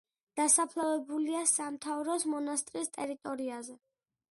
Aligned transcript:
დასაფლავებულია 0.39 1.41
სამთავროს 1.51 2.27
მონასტრის 2.33 2.93
ტერიტორიაზე. 2.99 3.79